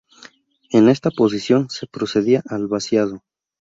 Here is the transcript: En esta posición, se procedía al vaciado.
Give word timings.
En 0.71 0.89
esta 0.89 1.11
posición, 1.11 1.69
se 1.69 1.85
procedía 1.85 2.41
al 2.49 2.65
vaciado. 2.65 3.21